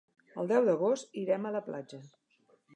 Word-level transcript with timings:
El 0.43 0.49
deu 0.51 0.65
d'agost 0.69 1.21
irem 1.25 1.47
a 1.47 1.53
la 1.59 1.63
platja. 1.69 2.03